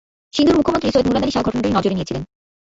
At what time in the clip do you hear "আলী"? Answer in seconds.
1.23-1.33